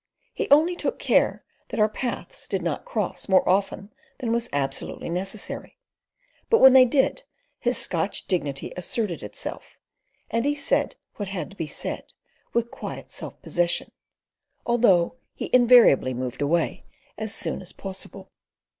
He 0.33 0.49
only 0.49 0.75
took 0.75 0.97
care 0.97 1.43
that 1.69 1.79
our 1.79 1.87
paths 1.87 2.47
did 2.47 2.63
not 2.63 2.85
cross 2.85 3.29
more 3.29 3.47
often 3.47 3.93
than 4.17 4.31
was 4.31 4.49
absolutely 4.51 5.09
necessary; 5.09 5.77
but 6.49 6.57
when 6.57 6.73
they 6.73 6.85
did, 6.85 7.21
his 7.59 7.77
Scotch 7.77 8.25
dignity 8.25 8.73
asserted 8.75 9.21
itself, 9.21 9.77
and 10.31 10.43
he 10.43 10.55
said 10.55 10.95
what 11.17 11.27
had 11.27 11.51
to 11.51 11.55
be 11.55 11.67
said 11.67 12.13
with 12.51 12.71
quiet 12.71 13.11
self 13.11 13.39
possession, 13.43 13.91
although 14.65 15.17
he 15.35 15.51
invariably 15.53 16.15
moved 16.15 16.41
away 16.41 16.83
as 17.15 17.31
soon 17.31 17.61
as 17.61 17.71
possible. 17.71 18.31